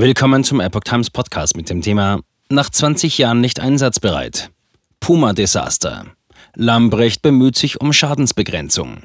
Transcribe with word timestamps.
Willkommen 0.00 0.44
zum 0.44 0.60
Epoch 0.60 0.84
Times 0.84 1.10
Podcast 1.10 1.58
mit 1.58 1.68
dem 1.68 1.82
Thema 1.82 2.20
Nach 2.48 2.70
20 2.70 3.18
Jahren 3.18 3.42
nicht 3.42 3.60
einsatzbereit. 3.60 4.50
Puma-Desaster. 4.98 6.06
Lambrecht 6.54 7.20
bemüht 7.20 7.54
sich 7.54 7.82
um 7.82 7.92
Schadensbegrenzung. 7.92 9.02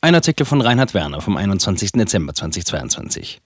Ein 0.00 0.14
Artikel 0.14 0.46
von 0.46 0.60
Reinhard 0.60 0.94
Werner 0.94 1.20
vom 1.20 1.36
21. 1.36 1.90
Dezember 1.94 2.32
2022. 2.32 3.40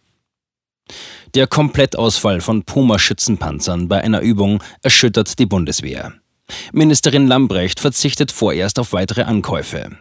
Der 1.35 1.47
Komplettausfall 1.47 2.43
von 2.43 2.65
Puma-Schützenpanzern 2.65 3.89
bei 3.89 4.05
einer 4.05 4.21
Übung 4.21 4.63
erschüttert 4.83 5.39
die 5.39 5.47
Bundeswehr. 5.47 6.13
Ministerin 6.75 7.29
Lambrecht 7.29 7.81
verzichtet 7.81 8.31
vorerst 8.31 8.79
auf 8.79 8.93
weitere 8.93 9.23
Ankäufe. 9.23 9.97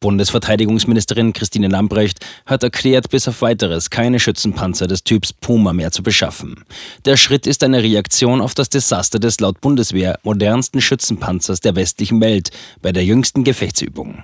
Bundesverteidigungsministerin 0.00 1.32
Christine 1.32 1.68
Lambrecht 1.68 2.18
hat 2.46 2.62
erklärt, 2.62 3.10
bis 3.10 3.26
auf 3.26 3.42
weiteres 3.42 3.90
keine 3.90 4.20
Schützenpanzer 4.20 4.86
des 4.86 5.04
Typs 5.04 5.32
Puma 5.32 5.72
mehr 5.72 5.90
zu 5.90 6.02
beschaffen. 6.02 6.64
Der 7.04 7.16
Schritt 7.16 7.46
ist 7.46 7.64
eine 7.64 7.82
Reaktion 7.82 8.40
auf 8.40 8.54
das 8.54 8.68
Desaster 8.68 9.18
des 9.18 9.40
laut 9.40 9.60
Bundeswehr 9.60 10.18
modernsten 10.22 10.80
Schützenpanzers 10.80 11.60
der 11.60 11.74
westlichen 11.76 12.20
Welt 12.20 12.50
bei 12.80 12.92
der 12.92 13.04
jüngsten 13.04 13.44
Gefechtsübung. 13.44 14.22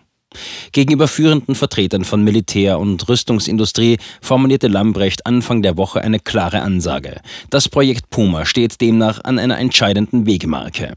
Gegenüber 0.73 1.09
führenden 1.09 1.55
Vertretern 1.55 2.05
von 2.05 2.23
Militär- 2.23 2.79
und 2.79 3.09
Rüstungsindustrie 3.09 3.99
formulierte 4.21 4.69
Lambrecht 4.69 5.27
Anfang 5.27 5.63
der 5.63 5.77
Woche 5.77 6.01
eine 6.01 6.19
klare 6.19 6.63
Ansage. 6.63 7.21
Das 7.51 7.69
Projekt 7.69 8.11
Puma 8.11 8.45
steht 8.45 8.81
demnach 8.81 9.23
an 9.25 9.39
einer 9.39 9.59
entscheidenden 9.59 10.27
Wegmarke. 10.27 10.93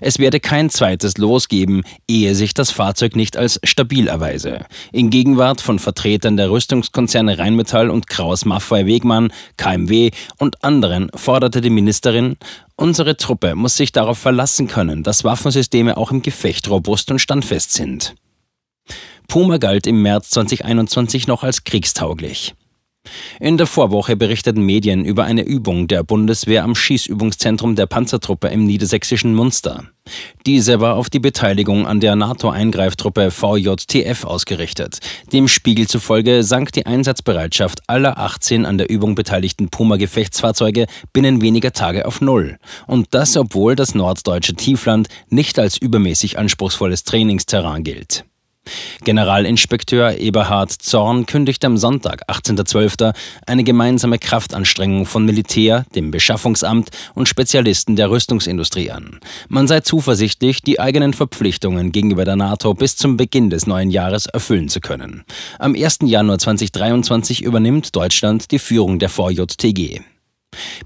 Es 0.00 0.18
werde 0.18 0.40
kein 0.40 0.70
zweites 0.70 1.18
Los 1.18 1.48
geben, 1.48 1.82
ehe 2.08 2.34
sich 2.34 2.54
das 2.54 2.70
Fahrzeug 2.70 3.16
nicht 3.16 3.36
als 3.36 3.60
stabil 3.64 4.08
erweise. 4.08 4.66
In 4.92 5.10
Gegenwart 5.10 5.60
von 5.60 5.78
Vertretern 5.78 6.36
der 6.36 6.50
Rüstungskonzerne 6.50 7.38
Rheinmetall 7.38 7.90
und 7.90 8.06
Kraus 8.06 8.44
Maffei 8.44 8.86
Wegmann, 8.86 9.32
KMW 9.56 10.10
und 10.38 10.62
anderen 10.64 11.10
forderte 11.14 11.60
die 11.60 11.70
Ministerin, 11.70 12.36
unsere 12.76 13.16
Truppe 13.16 13.54
muss 13.54 13.76
sich 13.76 13.92
darauf 13.92 14.18
verlassen 14.18 14.68
können, 14.68 15.02
dass 15.02 15.24
Waffensysteme 15.24 15.96
auch 15.96 16.10
im 16.10 16.22
Gefecht 16.22 16.68
robust 16.68 17.10
und 17.10 17.18
standfest 17.18 17.72
sind. 17.72 18.14
Puma 19.28 19.58
galt 19.58 19.86
im 19.86 20.02
März 20.02 20.30
2021 20.30 21.26
noch 21.26 21.42
als 21.42 21.64
kriegstauglich. 21.64 22.54
In 23.40 23.56
der 23.56 23.66
Vorwoche 23.66 24.16
berichteten 24.16 24.62
Medien 24.62 25.04
über 25.04 25.24
eine 25.24 25.42
Übung 25.42 25.88
der 25.88 26.02
Bundeswehr 26.02 26.64
am 26.64 26.74
Schießübungszentrum 26.74 27.76
der 27.76 27.86
Panzertruppe 27.86 28.48
im 28.48 28.64
niedersächsischen 28.64 29.34
Munster. 29.34 29.84
Diese 30.46 30.80
war 30.80 30.94
auf 30.94 31.10
die 31.10 31.18
Beteiligung 31.18 31.86
an 31.86 32.00
der 32.00 32.14
NATO-Eingreiftruppe 32.14 33.30
VJTF 33.30 34.24
ausgerichtet. 34.24 35.00
Dem 35.32 35.48
Spiegel 35.48 35.88
zufolge 35.88 36.44
sank 36.44 36.72
die 36.72 36.86
Einsatzbereitschaft 36.86 37.82
aller 37.88 38.18
18 38.18 38.64
an 38.64 38.78
der 38.78 38.88
Übung 38.88 39.14
beteiligten 39.14 39.68
Puma-Gefechtsfahrzeuge 39.68 40.86
binnen 41.12 41.42
weniger 41.42 41.72
Tage 41.72 42.06
auf 42.06 42.20
Null. 42.20 42.58
Und 42.86 43.08
das, 43.10 43.36
obwohl 43.36 43.74
das 43.74 43.94
norddeutsche 43.94 44.54
Tiefland 44.54 45.08
nicht 45.28 45.58
als 45.58 45.76
übermäßig 45.76 46.38
anspruchsvolles 46.38 47.04
Trainingsterrain 47.04 47.82
gilt. 47.82 48.24
Generalinspekteur 49.04 50.18
Eberhard 50.18 50.72
Zorn 50.72 51.26
kündigt 51.26 51.64
am 51.64 51.76
Sonntag, 51.76 52.28
18.12., 52.28 53.14
eine 53.46 53.64
gemeinsame 53.64 54.18
Kraftanstrengung 54.18 55.06
von 55.06 55.24
Militär, 55.24 55.84
dem 55.94 56.10
Beschaffungsamt 56.10 56.90
und 57.14 57.28
Spezialisten 57.28 57.96
der 57.96 58.10
Rüstungsindustrie 58.10 58.90
an. 58.90 59.20
Man 59.48 59.68
sei 59.68 59.80
zuversichtlich, 59.80 60.62
die 60.62 60.80
eigenen 60.80 61.12
Verpflichtungen 61.12 61.92
gegenüber 61.92 62.24
der 62.24 62.36
NATO 62.36 62.74
bis 62.74 62.96
zum 62.96 63.16
Beginn 63.16 63.50
des 63.50 63.66
neuen 63.66 63.90
Jahres 63.90 64.26
erfüllen 64.26 64.68
zu 64.68 64.80
können. 64.80 65.24
Am 65.58 65.74
1. 65.74 65.98
Januar 66.02 66.38
2023 66.38 67.42
übernimmt 67.42 67.94
Deutschland 67.94 68.50
die 68.50 68.58
Führung 68.58 68.98
der 68.98 69.08
VJTG. 69.08 70.00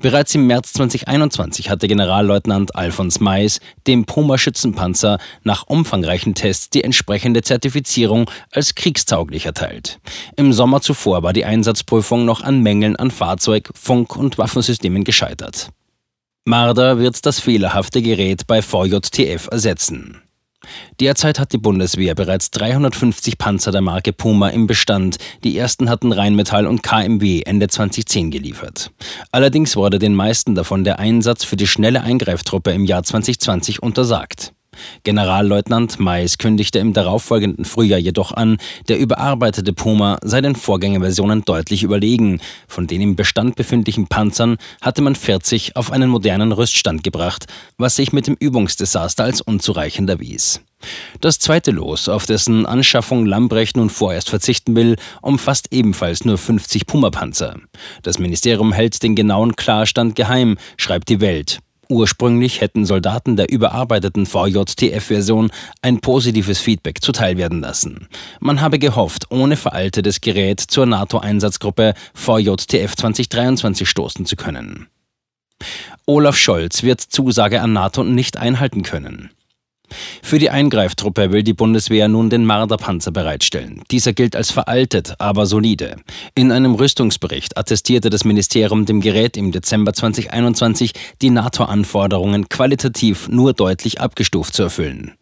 Bereits 0.01 0.35
im 0.35 0.47
März 0.47 0.73
2021 0.75 1.71
hatte 1.71 1.89
Generalleutnant 1.89 2.75
Alfons 2.75 3.21
Mais 3.21 3.61
dem 3.87 4.05
Puma-Schützenpanzer 4.05 5.19
nach 5.43 5.67
umfangreichen 5.67 6.35
Tests 6.35 6.71
die 6.71 6.84
entsprechende 6.84 7.43
Zertifizierung 7.43 8.31
als 8.50 8.75
kriegstauglich 8.75 9.47
erteilt. 9.47 10.00
Im 10.37 10.53
Sommer 10.53 10.81
zuvor 10.81 11.22
war 11.22 11.33
die 11.33 11.44
Einsatzprüfung 11.44 12.25
noch 12.25 12.43
an 12.43 12.62
Mängeln 12.62 12.97
an 12.97 13.11
Fahrzeug, 13.11 13.71
Funk- 13.75 14.17
und 14.17 14.39
Waffensystemen 14.39 15.05
gescheitert. 15.05 15.71
Marder 16.44 16.99
wird 16.99 17.27
das 17.27 17.39
fehlerhafte 17.39 18.03
Gerät 18.03 18.47
bei 18.47 18.62
VJTF 18.62 19.49
ersetzen. 19.50 20.23
Derzeit 21.00 21.38
hat 21.38 21.53
die 21.53 21.59
Bundeswehr 21.59 22.15
bereits 22.15 22.50
350 22.50 23.38
Panzer 23.38 23.72
der 23.72 23.81
Marke 23.81 24.12
Puma 24.12 24.48
im 24.48 24.66
Bestand. 24.66 25.16
Die 25.44 25.56
ersten 25.56 25.88
hatten 25.88 26.12
Rheinmetall 26.12 26.66
und 26.66 26.82
KMW 26.82 27.43
Ende 27.43 27.69
2010 27.69 28.31
geliefert. 28.31 28.91
Allerdings 29.32 29.76
wurde 29.76 29.99
den 29.99 30.15
meisten 30.15 30.54
davon 30.54 30.84
der 30.84 30.99
Einsatz 30.99 31.44
für 31.44 31.56
die 31.56 31.66
schnelle 31.66 32.03
Eingreiftruppe 32.03 32.72
im 32.72 32.84
Jahr 32.84 33.03
2020 33.03 33.82
untersagt. 33.82 34.53
Generalleutnant 35.05 35.99
Mais 35.99 36.39
kündigte 36.39 36.79
im 36.79 36.93
darauffolgenden 36.93 37.65
Frühjahr 37.65 37.99
jedoch 37.99 38.33
an, 38.33 38.59
der 38.89 38.99
überarbeitete 38.99 39.73
Puma 39.73 40.19
sei 40.23 40.41
den 40.41 40.57
Vorgängerversionen 40.57 41.45
deutlich 41.45 41.83
überlegen. 41.83 42.41
Von 42.69 42.87
den 42.87 43.01
im 43.01 43.17
Bestand 43.17 43.57
befindlichen 43.57 44.07
Panzern 44.07 44.57
hatte 44.81 45.03
man 45.03 45.15
40 45.15 45.77
auf 45.77 45.93
einen 45.93 46.11
modernen 46.11 46.53
Rüststand 46.53 47.05
gebracht, 47.05 47.47
was 47.79 47.97
sich 47.97 48.13
mit 48.13 48.27
dem 48.27 48.37
Übungsdesaster 48.39 49.25
als 49.25 49.41
unzureichend 49.41 50.11
erwies. 50.11 50.61
Das 51.21 51.39
zweite 51.39 51.71
Los, 51.71 52.09
auf 52.09 52.27
dessen 52.27 52.65
Anschaffung 52.65 53.27
Lambrecht 53.27 53.77
nun 53.77 53.91
vorerst 53.91 54.31
verzichten 54.31 54.75
will, 54.77 54.97
umfasst 55.21 55.69
ebenfalls 55.71 56.25
nur 56.25 56.39
50 56.39 56.87
Puma-Panzer. 56.87 57.57
Das 58.03 58.19
Ministerium 58.19 58.73
hält 58.73 59.03
den 59.03 59.15
genauen 59.15 59.57
Klarstand 59.57 60.17
geheim, 60.17 60.57
schreibt 60.77 61.09
die 61.09 61.21
Welt. 61.21 61.61
Ursprünglich 61.91 62.61
hätten 62.61 62.84
Soldaten 62.84 63.34
der 63.34 63.51
überarbeiteten 63.51 64.25
VJTF-Version 64.25 65.51
ein 65.83 66.01
positives 66.01 66.61
Feedback 66.61 67.03
zuteilwerden 67.03 67.61
lassen. 67.61 68.06
Man 68.39 68.61
habe 68.61 68.78
gehofft, 68.78 69.33
ohne 69.33 69.56
veraltetes 69.56 70.21
Gerät 70.21 70.61
zur 70.61 70.87
NATO-Einsatzgruppe 70.87 71.95
VJTF 72.15 72.95
2023 72.95 73.89
stoßen 73.89 74.25
zu 74.25 74.37
können. 74.37 74.87
Olaf 76.06 76.37
Scholz 76.37 76.84
wird 76.84 77.00
Zusage 77.00 77.61
an 77.61 77.73
NATO 77.73 78.05
nicht 78.05 78.37
einhalten 78.37 78.84
können. 78.84 79.31
Für 80.23 80.39
die 80.39 80.51
Eingreiftruppe 80.51 81.33
will 81.33 81.43
die 81.43 81.53
Bundeswehr 81.53 82.09
nun 82.09 82.31
den 82.31 82.45
Marder-Panzer 82.45 83.11
bereitstellen. 83.11 83.83
Dieser 83.91 84.12
gilt 84.12 84.37
als 84.37 84.51
veraltet, 84.51 85.15
aber 85.19 85.47
solide. 85.47 85.97
In 86.34 86.53
einem 86.53 86.75
Rüstungsbericht 86.75 87.56
attestierte 87.56 88.11
das 88.11 88.25
Ministerium 88.25 88.87
dem 88.87 89.00
Gerät 89.00 89.37
im 89.37 89.53
Dezember 89.53 89.93
2021, 89.93 90.93
die 91.23 91.31
NATO-Anforderungen 91.31 92.49
qualitativ 92.49 93.29
nur 93.29 93.53
deutlich 93.53 94.00
abgestuft 94.00 94.55
zu 94.55 94.62
erfüllen. 94.62 95.15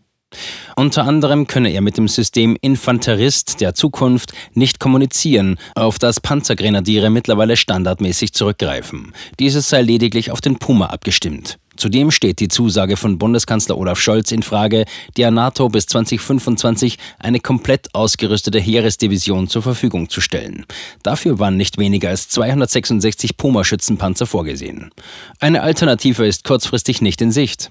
Unter 0.76 1.06
anderem 1.06 1.46
könne 1.46 1.70
er 1.70 1.80
mit 1.80 1.96
dem 1.96 2.06
System 2.06 2.56
Infanterist 2.60 3.60
der 3.60 3.74
Zukunft 3.74 4.32
nicht 4.52 4.78
kommunizieren, 4.78 5.58
auf 5.74 5.98
das 5.98 6.20
Panzergrenadiere 6.20 7.10
mittlerweile 7.10 7.56
standardmäßig 7.56 8.32
zurückgreifen. 8.34 9.12
Dieses 9.40 9.68
sei 9.68 9.82
lediglich 9.82 10.30
auf 10.30 10.40
den 10.40 10.58
Puma 10.58 10.86
abgestimmt. 10.86 11.58
Zudem 11.78 12.10
steht 12.10 12.40
die 12.40 12.48
Zusage 12.48 12.96
von 12.96 13.18
Bundeskanzler 13.18 13.78
Olaf 13.78 14.00
Scholz 14.00 14.32
in 14.32 14.42
Frage, 14.42 14.84
der 15.16 15.30
NATO 15.30 15.68
bis 15.68 15.86
2025 15.86 16.98
eine 17.20 17.38
komplett 17.38 17.94
ausgerüstete 17.94 18.58
Heeresdivision 18.58 19.46
zur 19.48 19.62
Verfügung 19.62 20.08
zu 20.08 20.20
stellen. 20.20 20.66
Dafür 21.04 21.38
waren 21.38 21.56
nicht 21.56 21.78
weniger 21.78 22.08
als 22.08 22.28
266 22.30 23.36
Puma-Schützenpanzer 23.36 24.26
vorgesehen. 24.26 24.90
Eine 25.38 25.62
Alternative 25.62 26.26
ist 26.26 26.42
kurzfristig 26.42 27.00
nicht 27.00 27.20
in 27.20 27.30
Sicht. 27.30 27.70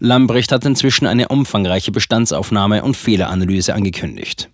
Lambrecht 0.00 0.52
hat 0.52 0.66
inzwischen 0.66 1.06
eine 1.06 1.28
umfangreiche 1.28 1.92
Bestandsaufnahme 1.92 2.84
und 2.84 2.94
Fehleranalyse 2.94 3.74
angekündigt. 3.74 4.50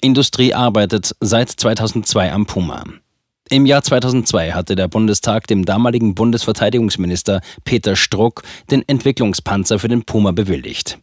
Industrie 0.00 0.54
arbeitet 0.54 1.16
seit 1.18 1.50
2002 1.50 2.32
am 2.32 2.46
Puma. 2.46 2.84
Im 3.48 3.64
Jahr 3.64 3.82
2002 3.82 4.52
hatte 4.52 4.74
der 4.74 4.88
Bundestag 4.88 5.46
dem 5.46 5.64
damaligen 5.64 6.16
Bundesverteidigungsminister 6.16 7.40
Peter 7.64 7.94
Struck 7.94 8.42
den 8.72 8.82
Entwicklungspanzer 8.88 9.78
für 9.78 9.86
den 9.86 10.02
Puma 10.02 10.32
bewilligt. 10.32 10.98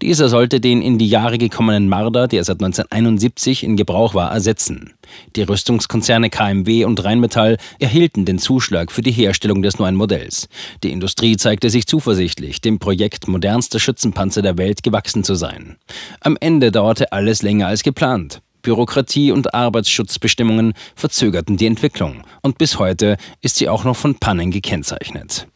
Dieser 0.00 0.30
sollte 0.30 0.60
den 0.60 0.80
in 0.80 0.96
die 0.96 1.08
Jahre 1.08 1.36
gekommenen 1.36 1.88
Marder, 1.88 2.26
der 2.26 2.42
seit 2.44 2.62
1971 2.62 3.64
in 3.64 3.76
Gebrauch 3.76 4.14
war, 4.14 4.32
ersetzen. 4.32 4.94
Die 5.36 5.42
Rüstungskonzerne 5.42 6.30
KMW 6.30 6.84
und 6.84 7.04
Rheinmetall 7.04 7.58
erhielten 7.78 8.24
den 8.24 8.38
Zuschlag 8.38 8.90
für 8.90 9.02
die 9.02 9.12
Herstellung 9.12 9.60
des 9.60 9.78
neuen 9.78 9.96
Modells. 9.96 10.48
Die 10.82 10.92
Industrie 10.92 11.36
zeigte 11.36 11.68
sich 11.68 11.86
zuversichtlich, 11.86 12.62
dem 12.62 12.78
Projekt 12.78 13.28
modernster 13.28 13.80
Schützenpanzer 13.80 14.40
der 14.40 14.56
Welt 14.56 14.82
gewachsen 14.82 15.22
zu 15.24 15.34
sein. 15.34 15.76
Am 16.20 16.38
Ende 16.40 16.70
dauerte 16.70 17.12
alles 17.12 17.42
länger 17.42 17.66
als 17.66 17.82
geplant. 17.82 18.40
Bürokratie 18.68 19.32
und 19.32 19.54
Arbeitsschutzbestimmungen 19.54 20.74
verzögerten 20.94 21.56
die 21.56 21.64
Entwicklung 21.64 22.22
und 22.42 22.58
bis 22.58 22.78
heute 22.78 23.16
ist 23.40 23.56
sie 23.56 23.66
auch 23.66 23.84
noch 23.84 23.96
von 23.96 24.16
Pannen 24.16 24.50
gekennzeichnet. 24.50 25.48